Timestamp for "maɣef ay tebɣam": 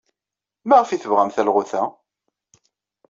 0.67-1.29